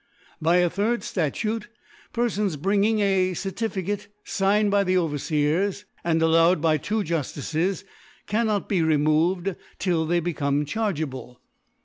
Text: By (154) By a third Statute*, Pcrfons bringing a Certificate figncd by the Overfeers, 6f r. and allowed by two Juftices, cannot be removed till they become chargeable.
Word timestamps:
By 0.41 0.61
(154) 0.61 0.85
By 0.89 0.93
a 0.95 0.97
third 0.97 1.03
Statute*, 1.03 1.67
Pcrfons 2.11 2.59
bringing 2.59 3.01
a 3.01 3.35
Certificate 3.35 4.07
figncd 4.25 4.71
by 4.71 4.83
the 4.83 4.95
Overfeers, 4.97 5.67
6f 5.81 5.83
r. 5.83 5.83
and 6.11 6.21
allowed 6.23 6.59
by 6.59 6.77
two 6.77 7.03
Juftices, 7.03 7.83
cannot 8.25 8.67
be 8.67 8.81
removed 8.81 9.55
till 9.77 10.07
they 10.07 10.19
become 10.19 10.65
chargeable. 10.65 11.39